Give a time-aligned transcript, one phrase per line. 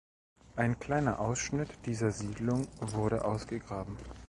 [0.55, 3.97] Ein kleiner Ausschnitt dieser Siedlung wurde ausgegraben.